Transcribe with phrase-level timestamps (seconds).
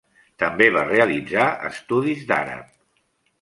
[0.43, 2.67] També va realitzar estudis d'àrab.